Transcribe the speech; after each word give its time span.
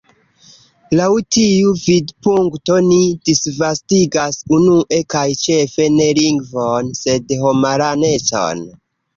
Laŭ 0.99 1.09
tiu 1.35 1.73
vidpunkto, 1.81 2.77
ni 2.87 2.97
disvastigas 3.29 4.41
unue 4.61 5.03
kaj 5.15 5.25
ĉefe 5.45 5.89
ne 5.99 6.11
lingvon, 6.23 6.91
sed 7.05 7.37
homaranecon. 7.45 8.67